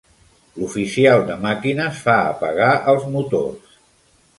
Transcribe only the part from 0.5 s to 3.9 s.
L'oficial de màquines fa apagar els motors.